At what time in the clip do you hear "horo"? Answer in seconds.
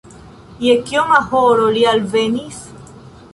1.33-1.67